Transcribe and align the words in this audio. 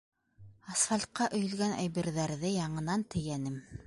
Асфальтҡа 0.75 1.27
өйөлгән 1.39 1.75
әйберҙәрҙе 1.83 2.53
яңынан 2.57 3.05
тейәнем. 3.17 3.61